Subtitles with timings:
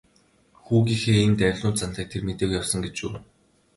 [0.65, 3.13] Хүүгийнхээ ийм давилуун зантайг тэр мэдээгүй явсан гэж үү.